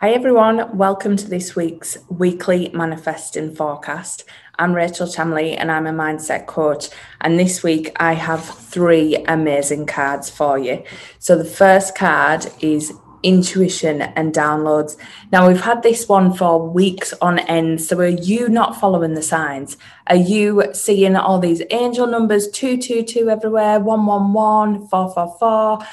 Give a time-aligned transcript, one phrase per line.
[0.00, 0.76] Hi, everyone.
[0.76, 4.24] Welcome to this week's weekly manifesting forecast.
[4.58, 6.90] I'm Rachel Chamley and I'm a mindset coach.
[7.22, 10.82] And this week I have three amazing cards for you.
[11.18, 14.98] So the first card is intuition and downloads.
[15.32, 17.80] Now, we've had this one for weeks on end.
[17.80, 19.78] So, are you not following the signs?
[20.08, 25.88] Are you seeing all these angel numbers 222 everywhere, 111, 444?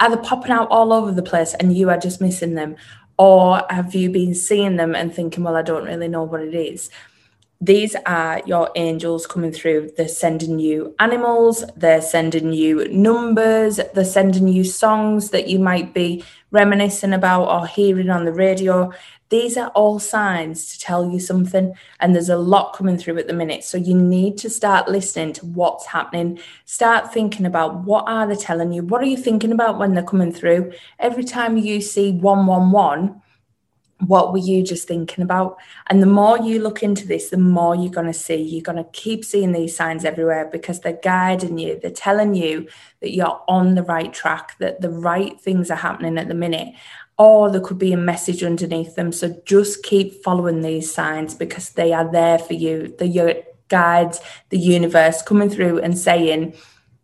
[0.00, 2.76] Are they popping out all over the place and you are just missing them?
[3.18, 6.54] Or have you been seeing them and thinking, well, I don't really know what it
[6.54, 6.90] is?
[7.60, 9.90] These are your angels coming through.
[9.96, 15.92] They're sending you animals, they're sending you numbers, they're sending you songs that you might
[15.92, 18.92] be reminiscing about or hearing on the radio.
[19.30, 23.26] These are all signs to tell you something, and there's a lot coming through at
[23.26, 23.64] the minute.
[23.64, 26.38] So you need to start listening to what's happening.
[26.64, 28.84] Start thinking about what are they telling you?
[28.84, 30.72] What are you thinking about when they're coming through?
[31.00, 33.20] Every time you see 111,
[34.06, 35.58] what were you just thinking about?
[35.88, 38.36] And the more you look into this, the more you're going to see.
[38.36, 41.78] You're going to keep seeing these signs everywhere because they're guiding you.
[41.80, 42.68] They're telling you
[43.00, 46.74] that you're on the right track, that the right things are happening at the minute.
[47.18, 49.10] Or there could be a message underneath them.
[49.10, 52.94] So just keep following these signs because they are there for you.
[52.96, 53.34] They're your
[53.66, 56.54] guides, the universe coming through and saying,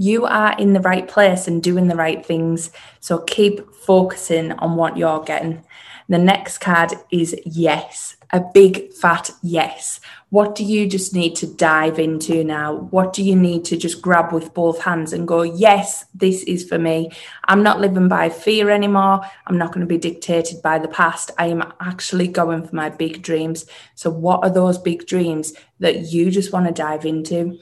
[0.00, 2.70] you are in the right place and doing the right things.
[3.00, 5.62] So keep focusing on what you're getting.
[6.08, 10.00] The next card is yes, a big fat yes.
[10.30, 12.76] What do you just need to dive into now?
[12.90, 16.66] What do you need to just grab with both hands and go, yes, this is
[16.66, 17.10] for me?
[17.44, 19.20] I'm not living by fear anymore.
[19.48, 21.30] I'm not going to be dictated by the past.
[21.36, 23.66] I am actually going for my big dreams.
[23.96, 27.58] So, what are those big dreams that you just want to dive into?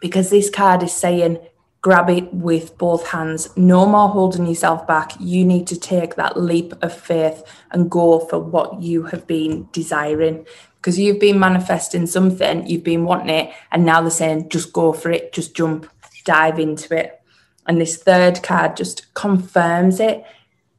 [0.00, 1.38] Because this card is saying,
[1.80, 3.56] grab it with both hands.
[3.56, 5.12] No more holding yourself back.
[5.20, 9.68] You need to take that leap of faith and go for what you have been
[9.72, 10.46] desiring
[10.78, 14.92] because you've been manifesting something, you've been wanting it, and now they're saying, just go
[14.92, 15.90] for it, just jump,
[16.24, 17.20] dive into it.
[17.66, 20.24] And this third card just confirms it.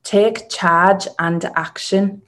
[0.04, 2.22] Take charge and action.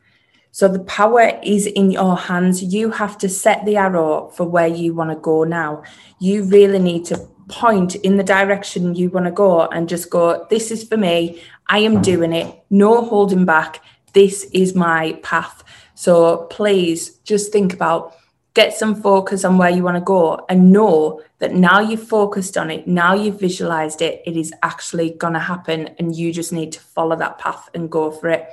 [0.51, 2.61] So the power is in your hands.
[2.61, 5.83] You have to set the arrow for where you want to go now.
[6.19, 7.17] You really need to
[7.47, 11.41] point in the direction you want to go and just go, this is for me.
[11.67, 12.63] I am doing it.
[12.69, 13.81] No holding back.
[14.13, 15.63] This is my path.
[15.95, 18.15] So please just think about
[18.53, 22.57] get some focus on where you want to go and know that now you've focused
[22.57, 25.87] on it, now you've visualized it, it is actually going to happen.
[25.99, 28.49] And you just need to follow that path and go for it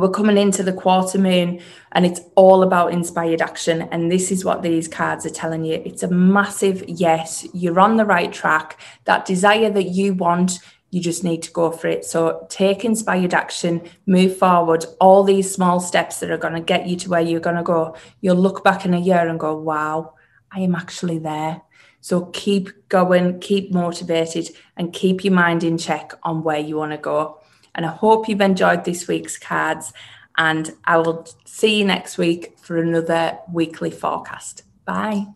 [0.00, 1.60] we're coming into the quarter moon
[1.92, 5.82] and it's all about inspired action and this is what these cards are telling you.
[5.84, 7.46] It's a massive yes.
[7.52, 8.80] You're on the right track.
[9.04, 10.58] That desire that you want
[10.90, 12.04] you just need to go for it.
[12.04, 14.86] So take inspired action move forward.
[15.00, 17.62] All these small steps that are going to get you to where you're going to
[17.62, 20.14] go you'll look back in a year and go wow
[20.50, 21.62] i am actually there.
[22.00, 26.92] So keep going keep motivated and keep your mind in check on where you want
[26.92, 27.40] to go
[27.78, 29.92] and I hope you've enjoyed this week's cards.
[30.36, 34.64] And I will see you next week for another weekly forecast.
[34.84, 35.26] Bye.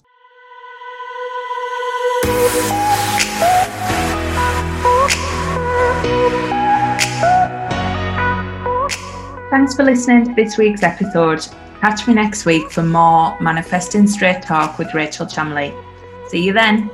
[9.50, 11.46] Thanks for listening to this week's episode.
[11.80, 15.72] Catch me next week for more Manifesting Straight Talk with Rachel Chamley.
[16.28, 16.90] See you then.